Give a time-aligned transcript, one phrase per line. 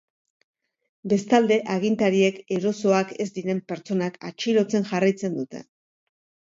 [1.13, 5.67] Bestalde, agintariek erosoak ez diren pertsonak atxilotzen jarraitzen dute.